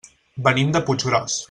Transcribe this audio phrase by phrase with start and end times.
[0.47, 1.39] Venim de Puiggròs.